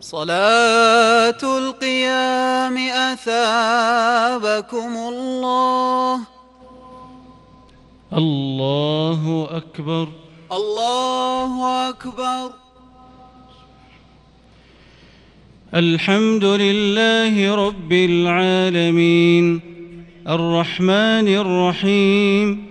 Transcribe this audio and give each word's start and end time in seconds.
صلاة 0.00 1.38
القيام 1.42 2.76
أثابكم 3.12 4.96
الله. 4.96 6.20
الله 8.12 9.48
أكبر. 9.50 10.08
الله 10.52 11.88
أكبر. 11.88 12.50
الحمد 15.74 16.44
لله 16.44 17.54
رب 17.66 17.92
العالمين. 17.92 19.60
الرحمن 20.28 21.28
الرحيم. 21.28 22.66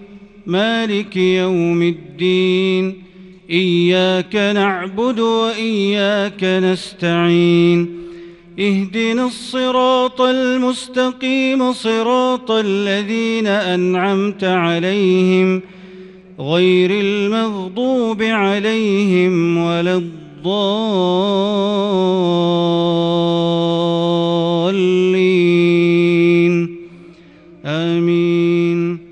مالك 0.46 1.18
يوم 1.18 1.82
الدين. 1.82 3.09
إياك 3.52 4.36
نعبد 4.36 5.20
وإياك 5.20 6.44
نستعين. 6.44 8.00
اهدنا 8.60 9.26
الصراط 9.26 10.22
المستقيم 10.22 11.74
صراط 11.74 12.52
الذين 12.52 13.48
أنعمت 13.48 14.44
عليهم 14.44 15.62
غير 16.40 16.92
المغضوب 16.92 18.24
عليهم 18.24 19.58
ولا 19.58 19.96
الضالين. 19.96 20.80
آمين. 27.66 29.10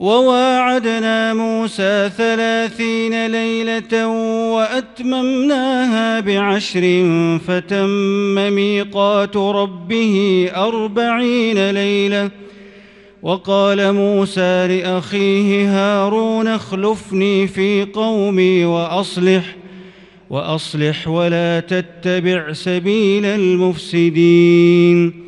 وواعدنا 0.00 1.34
موسى 1.34 2.10
ثلاثين 2.16 2.97
ليلة 3.26 4.08
وأتممناها 4.54 6.20
بعشر 6.20 6.80
فتم 7.46 8.34
ميقات 8.34 9.36
ربه 9.36 10.48
أربعين 10.54 11.70
ليلة 11.70 12.30
وقال 13.22 13.92
موسى 13.92 14.66
لأخيه 14.66 15.70
هارون 15.70 16.46
اخلفني 16.46 17.46
في 17.46 17.84
قومي 17.84 18.64
وأصلح 18.64 19.56
وأصلح 20.30 21.08
ولا 21.08 21.60
تتبع 21.60 22.52
سبيل 22.52 23.24
المفسدين. 23.24 25.27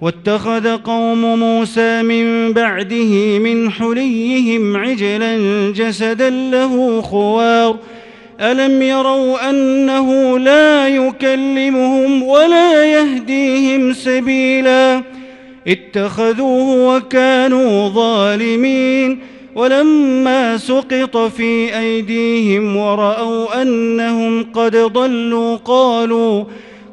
واتخذ 0.00 0.76
قوم 0.76 1.38
موسى 1.38 2.02
من 2.02 2.52
بعده 2.52 3.38
من 3.38 3.70
حليهم 3.70 4.76
عجلا 4.76 5.38
جسدا 5.72 6.30
له 6.30 7.00
خوار. 7.00 7.76
ألم 8.40 8.82
يروا 8.82 9.50
أنه 9.50 10.38
لا 10.38 10.88
يكلمهم 10.88 12.22
ولا 12.22 12.84
يهديهم 12.84 13.92
سبيلا. 13.92 15.02
اتخذوه 15.68 16.96
وكانوا 16.96 17.88
ظالمين. 17.88 19.18
ولما 19.54 20.56
سقط 20.56 21.16
في 21.16 21.78
أيديهم 21.78 22.76
ورأوا 22.76 23.62
أنهم 23.62 24.52
قد 24.54 24.76
ضلوا 24.76 25.56
قالوا 25.56 26.44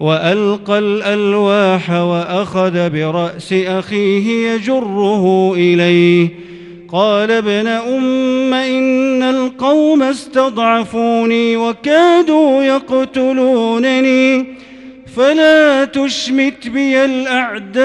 وألقى 0.00 0.78
الألواح 0.78 1.90
وأخذ 1.90 2.90
برأس 2.90 3.52
أخيه 3.52 4.48
يجره 4.48 5.54
إليه. 5.54 6.28
قال 6.92 7.30
ابن 7.30 7.66
أم 7.66 8.54
إن 8.54 9.22
القوم 9.22 10.02
استضعفوني 10.02 11.56
وكادوا 11.56 12.62
يقتلونني 12.62 14.46
فلا 15.16 15.84
تشمت 15.84 16.68
بي 16.68 17.04
الأعداء 17.04 17.82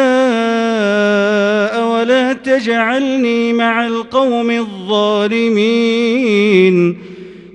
ولا 1.88 2.34
تجعلني 2.34 3.54
مع 3.54 3.88
القوم 3.88 4.52
الظالمين. 4.52 5.54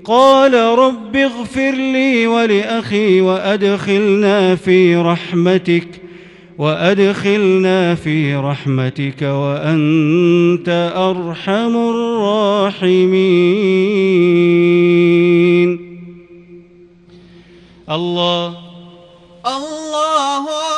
قال 0.09 0.55
رب 0.55 1.17
اغفر 1.17 1.71
لي 1.71 2.27
ولأخي 2.27 3.21
وأدخلنا 3.21 4.57
في 4.57 4.97
رحمتك 4.97 5.89
وأدخلنا 6.59 7.95
في 7.95 8.35
رحمتك 8.35 9.23
وأنت 9.23 10.93
أرحم 10.97 11.77
الراحمين. 11.77 13.09
الله. 17.91 18.55
الله 19.47 20.78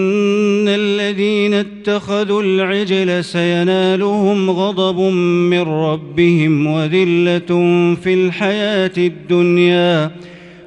اتخذوا 1.81 2.43
العجل 2.43 3.23
سينالهم 3.23 4.49
غضب 4.51 4.99
من 5.49 5.61
ربهم 5.61 6.67
وذلة 6.67 7.47
في 8.03 8.13
الحياة 8.13 8.91
الدنيا. 8.97 10.11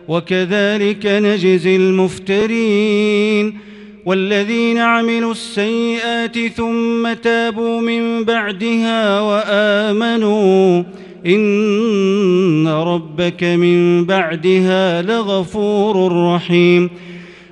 وكذلك 0.09 1.07
نجزي 1.07 1.77
المفترين 1.77 3.59
والذين 4.07 4.79
عملوا 4.79 5.33
السيئات 5.33 6.39
ثم 6.39 7.13
تابوا 7.13 7.81
من 7.81 8.25
بعدها 8.25 9.21
وآمنوا. 9.21 10.83
إن 11.27 12.69
ربك 12.69 13.45
من 13.45 14.05
بعدها 14.05 15.03
لغفور 15.03 16.13
رحيم. 16.35 16.91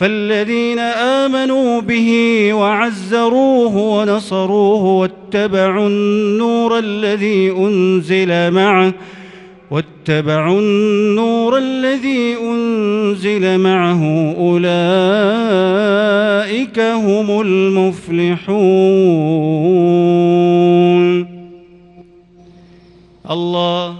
فالذين 0.00 0.78
آمنوا 0.78 1.80
به 1.80 2.10
وعزروه 2.52 3.76
ونصروه 3.76 4.84
واتبعوا 4.84 5.86
النور 5.88 6.78
الذي 6.78 7.50
أنزل 7.50 8.50
معه 8.50 8.94
واتبعوا 9.70 10.60
النور 10.60 11.58
الذي 11.58 12.36
أنزل 12.42 13.58
معه 13.58 14.34
أولئك 14.38 14.70
هم 16.80 17.40
المفلحون. 17.40 18.50
الله 23.30 23.99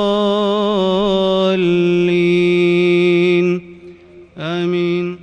آمين. 4.37 5.17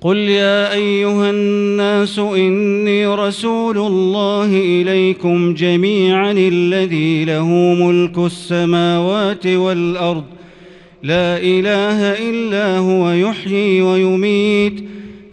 قل 0.00 0.16
يا 0.16 0.72
أيها 0.72 1.30
الناس 1.30 2.18
إني 2.18 3.06
رسول 3.06 3.78
الله 3.78 4.46
إليكم 4.46 5.54
جميعا 5.54 6.32
الذي 6.32 7.24
له 7.24 7.48
ملك 7.80 8.18
السماوات 8.18 9.46
والأرض. 9.46 10.24
لا 11.02 11.38
إله 11.38 12.30
إلا 12.30 12.78
هو 12.78 13.10
يحيي 13.10 13.82
ويميت. 13.82 14.84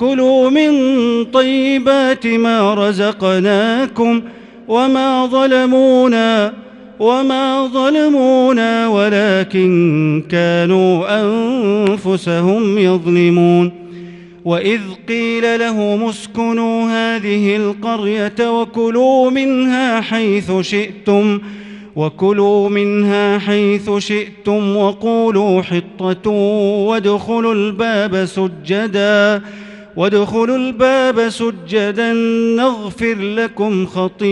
كلوا 0.00 0.50
من 0.50 0.72
طيبات 1.24 2.26
ما 2.26 2.74
رزقناكم 2.74 4.22
وما 4.68 5.26
ظلمونا 5.26 6.52
وما 7.00 7.66
ظلمونا 7.66 8.88
ولكن 8.88 10.22
كانوا 10.30 11.20
أنفسهم 11.22 12.78
يظلمون. 12.78 13.86
وإذ 14.44 14.80
قيل 15.08 15.58
لهم 15.58 16.04
اسكنوا 16.04 16.84
هذه 16.84 17.56
القرية 17.56 18.60
وكلوا 18.60 19.30
منها 19.30 20.00
حيث 20.00 20.52
شئتم 20.60 21.40
وكلوا 21.96 22.68
منها 22.68 23.38
حيث 23.38 23.90
شئتم 23.98 24.76
وقولوا 24.76 25.62
حطة 25.62 26.30
وادخلوا 26.86 27.54
الباب 27.54 28.24
سجدا. 28.24 29.42
وادخلوا 29.96 30.56
الباب 30.56 31.28
سجدا 31.28 32.12
نغفر 32.56 33.14
لكم 33.14 33.86
خطيئاتكم 33.86 34.28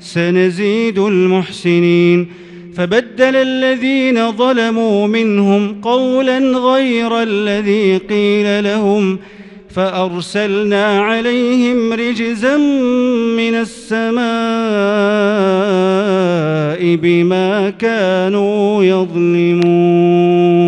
سنزيد 0.00 0.98
المحسنين. 0.98 2.28
فبدل 2.76 3.36
الذين 3.36 4.32
ظلموا 4.32 5.06
منهم 5.06 5.80
قولا 5.82 6.38
غير 6.38 7.22
الذي 7.22 7.96
قيل 7.96 8.64
لهم 8.64 9.18
فأرسلنا 9.70 11.00
عليهم 11.00 11.92
رجزا 11.92 12.56
من 13.36 13.54
السماء 13.54 14.18
بما 16.96 17.70
كانوا 17.70 18.84
يظلمون. 18.84 20.67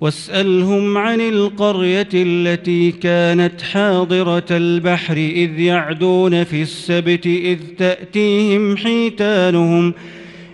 واسألهم 0.00 0.98
عن 0.98 1.20
القرية 1.20 2.08
التي 2.14 2.90
كانت 2.90 3.62
حاضرة 3.62 4.44
البحر 4.50 5.16
إذ 5.16 5.60
يعدون 5.60 6.44
في 6.44 6.62
السبت 6.62 7.26
إذ 7.26 7.58
تأتيهم 7.78 8.76
حيتانهم 8.76 9.94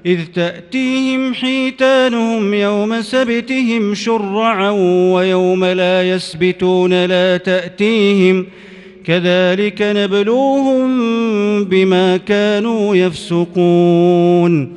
إذ 0.06 0.20
تأتيهم 0.34 1.34
حيتانهم 1.34 2.54
يوم 2.54 3.00
سبتهم 3.02 3.94
شرعا 3.94 4.70
ويوم 5.14 5.64
لا 5.64 6.10
يسبتون 6.10 7.04
لا 7.04 7.36
تأتيهم 7.36 8.46
كذلك 9.04 9.82
نبلوهم 9.82 10.94
بما 11.64 12.16
كانوا 12.16 12.96
يفسقون 12.96 14.76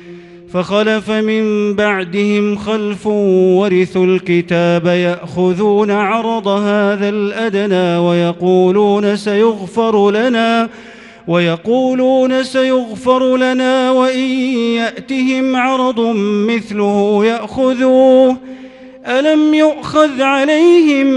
فخلف 0.53 1.09
من 1.11 1.73
بعدهم 1.75 2.55
خلف 2.55 3.07
ورثوا 3.07 4.05
الكتاب 4.05 4.85
يأخذون 4.85 5.91
عرض 5.91 6.47
هذا 6.47 7.09
الأدنى 7.09 7.97
ويقولون 7.97 9.15
سيغفر 9.15 10.11
لنا 10.11 10.69
ويقولون 11.27 12.43
سيغفر 12.43 13.37
لنا 13.37 13.91
وإن 13.91 14.29
يأتهم 14.75 15.55
عرض 15.55 15.99
مثله 16.47 17.25
يأخذوه. 17.25 18.37
ألم 19.07 19.53
يؤخذ 19.53 20.21
عليهم 20.21 21.07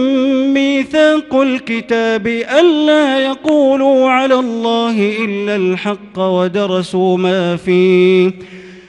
ميثاق 0.54 1.34
الكتاب 1.34 2.26
ألا 2.26 3.18
يقولوا 3.18 4.10
على 4.10 4.34
الله 4.34 5.16
إلا 5.24 5.56
الحق 5.56 6.18
ودرسوا 6.18 7.16
ما 7.16 7.56
فيه؟ 7.56 8.30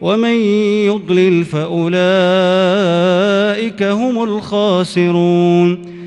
ومن 0.00 0.34
يضلل 0.84 1.44
فأولئك 1.44 1.92
هم 3.82 4.22
الخاسرون. 4.22 6.00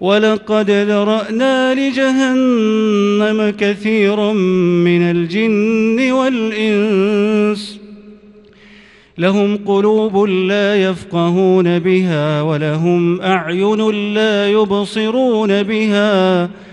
ولقد 0.00 0.70
ذرأنا 0.70 1.74
لجهنم 1.74 3.54
كثيرا 3.58 4.32
من 4.32 5.02
الجن 5.02 6.12
والإنس. 6.12 7.80
لهم 9.18 9.56
قلوب 9.66 10.16
لا 10.24 10.82
يفقهون 10.84 11.78
بها 11.78 12.42
ولهم 12.42 13.20
أعين 13.20 14.14
لا 14.14 14.50
يبصرون 14.50 15.62
بها. 15.62 16.42
ولهم 16.42 16.67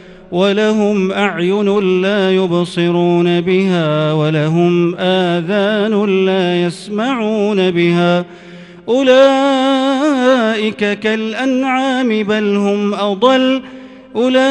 أعين 1.11 2.01
لا 2.01 2.35
يبصرون 2.35 3.41
بها 3.41 4.13
ولهم 4.13 4.95
آذان 4.95 6.25
لا 6.25 6.63
يسمعون 6.63 7.71
بها 7.71 8.25
أولئك 8.87 10.19
كالأنعام 10.99 12.23
بل 12.23 12.55
هم 12.55 12.93
أضل 12.93 13.61
أولئك 14.15 14.41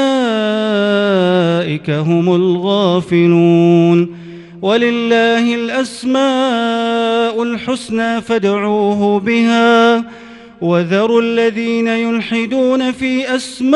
هم 1.91 2.35
الغافلون 2.35 4.25
ولله 4.63 5.55
الأسماء 5.55 7.43
الحسنى 7.43 8.21
فادعوه 8.21 9.21
بها 9.21 10.05
وذروا 10.65 11.21
الذين 11.23 11.89
يلحدون 11.89 12.93
في 12.93 13.37
أسمائه 13.37 13.75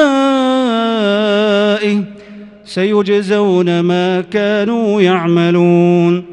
سيجزون 2.65 3.81
ما 3.81 4.21
كانوا 4.21 5.01
يعملون 5.03 6.25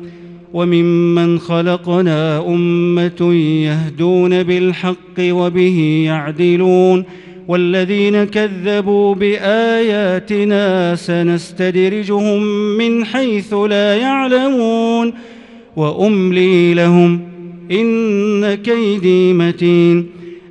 وممن 0.54 1.40
خلقنا 1.40 2.48
أمة 2.48 3.34
يهدون 3.66 4.44
بالحق 4.44 5.20
وبه 5.20 6.04
يعدلون 6.06 7.04
والذين 7.48 8.24
كذبوا 8.24 9.16
بآياتنا 9.16 10.96
سنستدرجهم 10.96 12.44
من 12.78 13.06
حيث 13.06 13.54
لا 13.54 13.96
يعلمون 13.96 15.14
وأملي 15.76 16.74
لهم 16.74 17.22
إن 17.72 18.54
كيدي 18.54 19.34
متين 19.34 20.16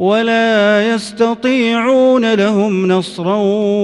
ولا 0.00 0.82
يستطيعون 0.94 2.34
لهم 2.34 2.88
نصرا 2.88 3.36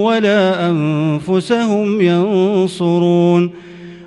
ولا 0.03 0.69
أنفسهم 0.69 2.01
ينصرون 2.01 3.51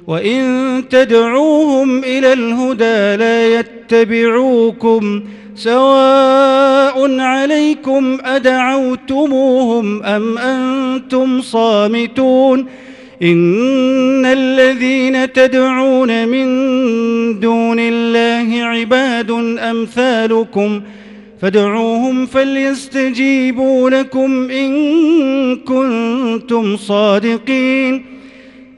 وإن 0.06 0.84
تدعوهم 0.90 1.98
إلى 1.98 2.32
الهدى 2.32 3.16
لا 3.16 3.58
يتبعوكم 3.58 5.22
سواء 5.54 7.20
عليكم 7.20 8.18
أدعوتموهم 8.24 10.02
أم 10.02 10.38
أنتم 10.38 11.40
صامتون 11.40 12.66
إن 13.22 14.26
الذين 14.26 15.32
تدعون 15.32 16.28
من 16.28 16.46
دون 17.40 17.76
الله 17.78 18.64
عباد 18.64 19.30
أمثالكم 19.58 20.82
فادعوهم 21.42 22.26
فليستجيبوا 22.26 23.90
لكم 23.90 24.50
إن 24.50 25.56
كنتم 25.56 26.76
صادقين. 26.76 28.04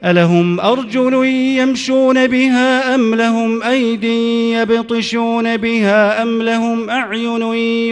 ألهم 0.05 0.61
أرجل 0.61 1.25
يمشون 1.59 2.27
بها 2.27 2.95
أم 2.95 3.15
لهم 3.15 3.63
أيدي 3.63 4.53
يبطشون 4.53 5.57
بها 5.57 6.23
أم 6.23 6.43
لهم 6.43 6.91
أعين 6.91 7.43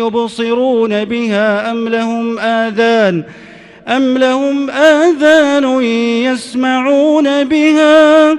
يبصرون 0.00 1.04
بها 1.04 1.70
أم 1.70 1.88
لهم 1.88 2.38
آذان 2.38 3.22
ۖ 3.22 3.50
أم 3.90 4.18
لهم 4.18 4.70
آذان 4.70 5.82
يسمعون 6.24 7.44
بها. 7.44 8.32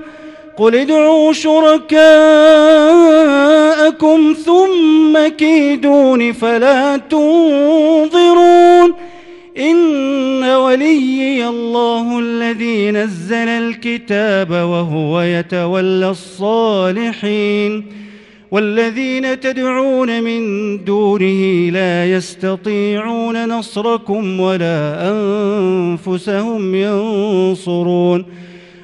قل 0.61 0.75
ادعوا 0.75 1.33
شركاءكم 1.33 1.89
ثم 4.45 5.27
كيدون 5.37 6.31
فلا 6.31 6.97
تنظرون 6.97 8.93
إن 9.57 10.43
وليي 10.43 11.47
الله 11.47 12.19
الذي 12.19 12.91
نزل 12.91 13.35
الكتاب 13.35 14.51
وهو 14.51 15.21
يتولى 15.21 16.09
الصالحين 16.09 17.85
والذين 18.51 19.39
تدعون 19.39 20.23
من 20.23 20.43
دونه 20.83 21.69
لا 21.71 22.11
يستطيعون 22.11 23.47
نصركم 23.47 24.39
ولا 24.39 25.09
أنفسهم 25.09 26.75
ينصرون 26.75 28.50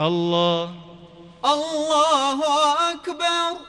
الله. 0.00 0.74
الله 1.44 2.40
أكبر. 2.92 3.60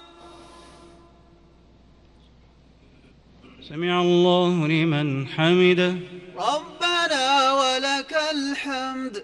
سمع 3.69 4.01
الله 4.01 4.67
لمن 4.67 5.27
حمده. 5.27 5.95
ربنا 6.37 7.53
ولك 7.53 8.15
الحمد. 8.31 9.23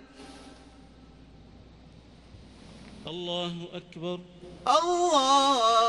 الله 3.07 3.53
أكبر. 3.73 4.19
الله 4.67 5.81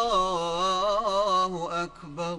أكبر. 1.85 2.39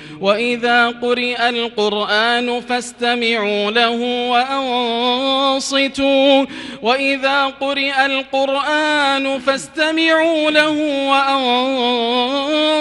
وإذا 0.21 0.87
قرئ 0.87 1.49
القرآن 1.49 2.61
فاستمعوا 2.61 3.71
له 3.71 4.29
وأنصتوا. 4.29 6.45
وإذا 6.81 7.45
قرئ 7.45 8.05
القرآن 8.05 9.39
فاستمعوا 9.39 10.51
له 10.51 10.77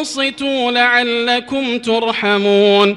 وأنصتوا 0.01 0.71
لعلكم 0.71 1.79
ترحمون. 1.79 2.97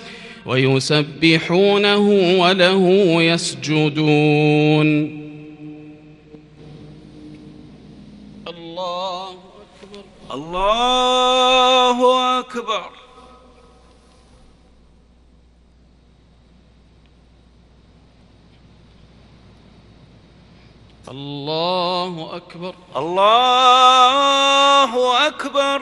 ويسبحونه 0.45 2.09
وله 2.41 2.85
يسجدون. 3.21 4.87
الله 8.47 9.29
أكبر. 9.29 10.03
الله 10.31 12.39
أكبر. 12.39 12.89
الله 21.11 22.35
أكبر. 22.35 22.75
الله 22.97 23.67
أكبر. 25.27 25.81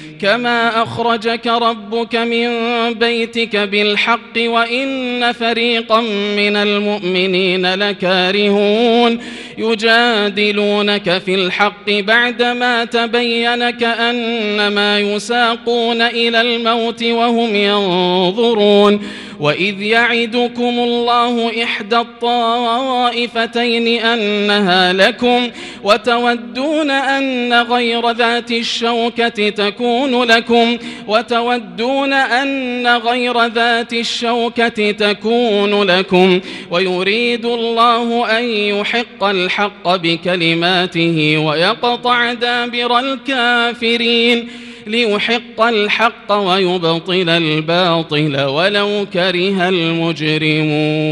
كما 0.21 0.83
أخرجك 0.83 1.47
ربك 1.47 2.15
من 2.15 2.49
بيتك 2.93 3.55
بالحق 3.55 4.37
وإن 4.37 5.31
فريقا 5.31 6.01
من 6.37 6.55
المؤمنين 6.55 7.73
لكارهون 7.73 9.19
يجادلونك 9.57 11.17
في 11.17 11.35
الحق 11.35 11.89
بعدما 11.89 12.85
تبين 12.85 13.69
كأنما 13.69 14.99
يساقون 14.99 16.01
إلى 16.01 16.41
الموت 16.41 17.03
وهم 17.03 17.55
ينظرون 17.55 19.01
وإذ 19.39 19.81
يعدكم 19.81 20.79
الله 20.79 21.63
إحدى 21.63 21.97
الطائفتين 21.97 23.87
أنها 23.87 24.93
لكم 24.93 25.49
وتودون 25.83 26.91
أن 26.91 27.53
غير 27.53 28.11
ذات 28.11 28.51
الشوكة 28.51 29.49
تكون 29.49 30.10
لكم 30.11 30.77
وتودون 31.07 32.13
أن 32.13 32.87
غير 32.87 33.45
ذات 33.45 33.93
الشوكة 33.93 34.91
تكون 34.91 35.83
لكم 35.83 36.39
ويريد 36.71 37.45
الله 37.45 38.37
أن 38.37 38.43
يحق 38.43 39.23
الحق 39.23 39.95
بكلماته 39.95 41.37
ويقطع 41.37 42.33
دابر 42.33 42.99
الكافرين 42.99 44.47
ليحق 44.87 45.61
الحق 45.61 46.31
ويبطل 46.31 47.29
الباطل 47.29 48.41
ولو 48.41 49.05
كره 49.13 49.69
المجرمون. 49.69 51.11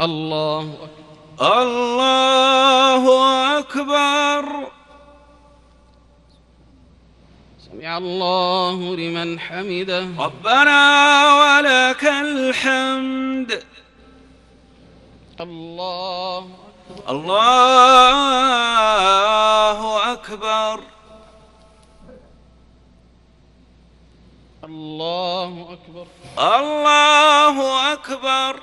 الله 0.00 0.60
أكبر. 0.60 0.92
الله 1.62 3.04
أكبر. 3.58 4.44
سمع 7.82 7.98
الله 7.98 8.96
لمن 8.96 9.40
حمده. 9.40 10.06
ربنا 10.18 10.80
ولك 11.42 12.04
الحمد. 12.04 13.64
الله 15.40 16.48
الله 17.08 17.32
أكبر. 20.12 20.80
الله 24.64 25.68
أكبر. 25.72 26.06
الله 26.38 27.92
أكبر. 27.92 28.60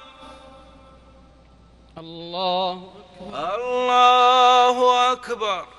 الله 1.98 2.84
الله 3.34 5.12
أكبر. 5.12 5.79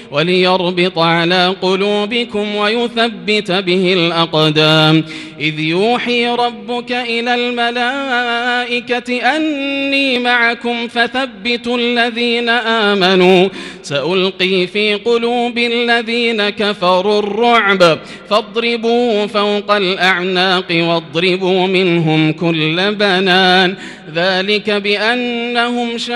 وليربط 0.11 0.99
على 0.99 1.55
قلوبكم 1.61 2.55
ويثبت 2.55 3.51
به 3.51 3.93
الأقدام. 3.93 5.03
إذ 5.39 5.59
يوحي 5.59 6.27
ربك 6.27 6.91
إلى 6.91 7.35
الملائكة 7.35 9.35
أني 9.35 10.19
معكم 10.19 10.87
فثبتوا 10.87 11.77
الذين 11.77 12.49
آمنوا. 12.49 13.49
سألقي 13.83 14.67
في 14.67 14.95
قلوب 14.95 15.57
الذين 15.57 16.49
كفروا 16.49 17.19
الرعب. 17.19 17.99
فاضربوا 18.29 19.27
فوق 19.27 19.71
الأعناق 19.71 20.65
واضربوا 20.71 21.67
منهم 21.67 22.33
كل 22.33 22.95
بنان. 22.95 23.75
ذلك 24.15 24.69
بأنهم 24.69 25.97
شاقوا 25.97 26.13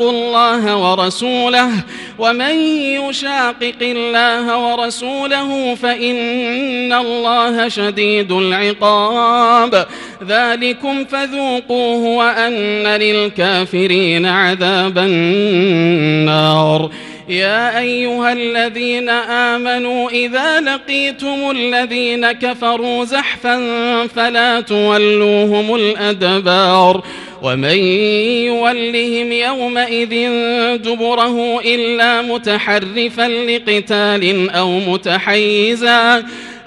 الله 0.00 0.76
ورسوله 0.76 1.67
ومن 2.18 2.54
يشاقق 3.00 3.80
الله 3.82 4.58
ورسوله 4.58 5.74
فإن 5.74 6.92
الله 6.92 7.68
شديد 7.68 8.32
العقاب. 8.32 9.86
ذلكم 10.28 11.04
فذوقوه 11.04 12.04
وأن 12.16 12.86
للكافرين 12.86 14.26
عذاب 14.26 14.98
النار. 14.98 16.90
يا 17.28 17.78
أيها 17.78 18.32
الذين 18.32 19.08
آمنوا 19.08 20.10
إذا 20.10 20.60
لقيتم 20.60 21.50
الذين 21.50 22.32
كفروا 22.32 23.04
زحفا 23.04 23.56
فلا 24.06 24.60
تولوهم 24.60 25.74
الأدبار. 25.74 27.02
ومن 27.42 27.78
يولهم 28.44 29.32
يومئذ 29.32 30.14
دبره 30.76 31.60
إلا 31.60 32.22
متحرفا 32.22 33.28
لقتال 33.28 34.50
أو 34.50 34.78
متحيزا 34.78 36.24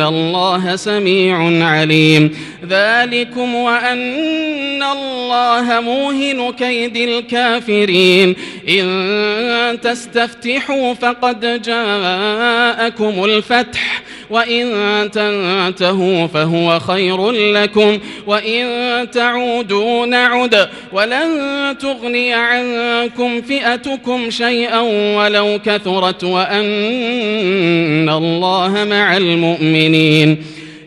الله 0.00 0.76
سميع 0.76 1.66
عليم. 1.66 2.36
ذلكم 2.70 3.54
وأن 3.54 4.82
الله 4.82 5.80
موهن 5.80 6.52
كيد 6.52 6.96
الكافرين. 6.96 8.36
إن 8.68 9.78
تستفتحوا 9.82 10.94
فقد 10.94 11.62
جاءكم 11.62 13.24
الفتح. 13.24 14.02
وإن 14.30 14.70
تنتهوا 15.10 16.26
فهو 16.26 16.78
خير 16.78 17.30
لكم. 17.30 17.98
وإن 18.26 18.66
تعودوا 19.10 20.06
نعد. 20.06 20.68
ولن 20.92 21.28
تغني 21.80 22.32
عنكم 22.32 23.42
فئتكم 23.42 24.30
شيئا 24.30 24.80
ولو 25.16 25.58
كثرت. 25.64 26.24
وأن 26.24 28.08
الله 28.08 28.86
مع 28.90 29.16
المؤمنين. 29.16 29.55
المؤمنين 29.60 30.38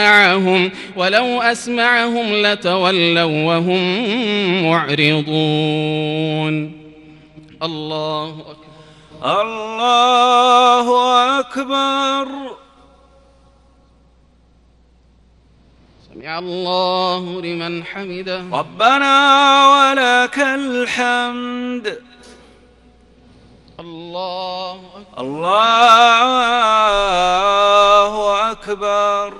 لأسمعهم 0.00 0.70
ولو 0.96 1.42
أسمعهم 1.42 2.32
لتولوا 2.32 3.44
وهم 3.46 3.82
معرضون. 4.70 6.54
الله 7.62 8.30
أكبر. 8.30 9.40
الله 9.42 10.86
أكبر. 11.40 12.28
سمع 16.14 16.38
الله 16.38 17.42
لمن 17.42 17.84
حمده. 17.84 18.44
ربنا 18.52 19.14
ولك 19.68 20.38
الحمد. 20.38 21.98
الله 23.80 24.80
أكبر. 24.96 25.20
الله 25.20 25.80
أكبر. 28.50 29.39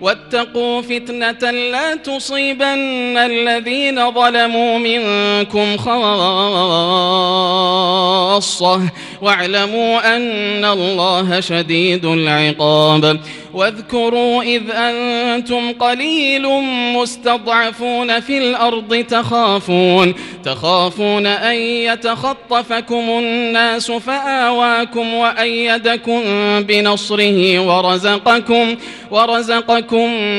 واتقوا 0.00 0.82
فتنة 0.82 1.50
لا 1.50 1.94
تصيبن 1.94 3.16
الذين 3.16 4.12
ظلموا 4.12 4.78
منكم 4.78 5.76
خاصة. 5.76 5.98
واعلموا 9.22 10.16
أن 10.16 10.64
الله 10.64 11.40
شديد 11.40 12.04
العقاب. 12.04 13.20
واذكروا 13.54 14.42
إذ 14.42 14.62
أنتم 14.70 15.72
قليل 15.72 16.48
مستضعفون 16.94 18.20
في 18.20 18.38
الأرض 18.38 19.04
تخافون 19.08 20.14
تخافون 20.44 21.26
أن 21.26 21.56
يتخطفكم 21.56 23.04
الناس 23.08 23.90
فآواكم 23.90 25.14
وأيدكم 25.14 26.22
بنصره 26.60 27.58
ورزقكم 27.58 28.76
ورزقكم 29.10 29.87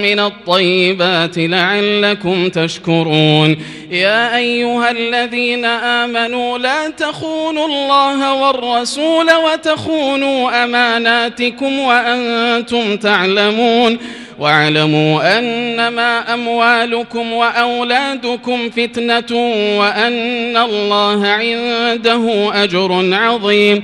من 0.01 0.19
الطيبات 0.19 1.37
لعلكم 1.37 2.49
تشكرون. 2.49 3.57
يا 3.91 4.37
أيها 4.37 4.91
الذين 4.91 5.65
آمنوا 5.65 6.57
لا 6.57 6.89
تخونوا 6.89 7.65
الله 7.65 8.33
والرسول 8.33 9.27
وتخونوا 9.31 10.63
أماناتكم 10.63 11.79
وأنتم 11.79 12.97
تعلمون. 12.97 13.97
واعلموا 14.39 15.39
أنما 15.39 16.33
أموالكم 16.33 17.33
وأولادكم 17.33 18.69
فتنة 18.69 19.35
وأن 19.79 20.57
الله 20.57 21.27
عنده 21.27 22.51
أجر 22.63 23.15
عظيم. 23.15 23.83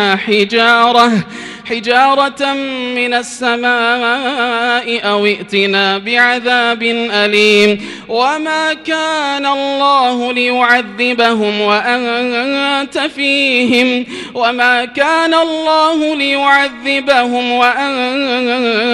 حجارة 0.15 1.23
حجارة 1.71 2.53
من 2.95 3.13
السماء 3.13 5.07
أو 5.09 5.25
ائتنا 5.25 5.97
بعذاب 5.97 6.83
أليم 6.83 7.81
وما 8.09 8.73
كان 8.73 9.45
الله 9.45 10.33
ليعذبهم 10.33 11.61
وأنت 11.61 12.97
فيهم 13.15 14.05
وما 14.33 14.85
كان 14.85 15.33
الله 15.33 16.15
ليعذبهم 16.15 17.51
وأنت 17.51 18.91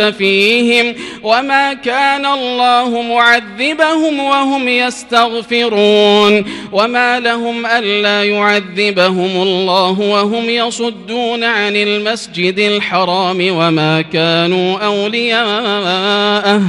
فيهم 0.00 0.94
وما 1.22 1.72
كان 1.72 2.26
الله 2.26 3.02
معذبهم 3.02 4.20
وهم 4.20 4.68
يستغفرون 4.68 6.44
وما 6.72 7.20
لهم 7.20 7.66
ألا 7.66 8.24
يعذبهم 8.24 9.42
الله 9.42 10.00
وهم 10.00 10.50
يصدون 10.50 11.44
عن 11.44 11.69
المسجد 11.76 12.58
الحرام 12.58 13.48
وما 13.50 14.02
كانوا 14.02 14.78
أولياءه 14.78 16.62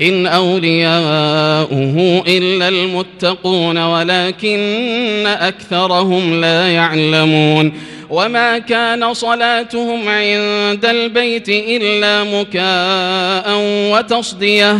إن 0.00 0.26
أولياؤه 0.26 2.22
إلا 2.26 2.68
المتقون 2.68 3.78
ولكن 3.78 5.26
أكثرهم 5.26 6.40
لا 6.40 6.68
يعلمون. 6.68 7.72
وما 8.10 8.58
كان 8.58 9.14
صلاتهم 9.14 10.08
عند 10.08 10.84
البيت 10.84 11.48
إلا 11.48 12.24
مكاء 12.24 13.58
وتصدية. 13.92 14.78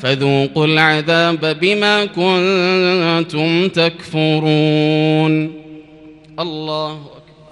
فذوقوا 0.00 0.66
العذاب 0.66 1.56
بما 1.60 2.04
كنتم 2.04 3.68
تكفرون. 3.68 5.52
الله 6.40 7.13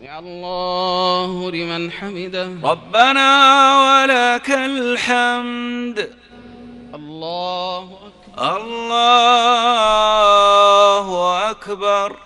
سمع 0.00 0.18
الله 0.18 1.50
لمن 1.50 1.92
حمده. 1.92 2.48
ربنا 2.64 3.28
ولك 4.02 4.50
الحمد. 4.50 6.10
الله 6.94 7.82
أكبر. 7.82 8.56
الله 8.56 9.46
أكبر. 11.50 12.25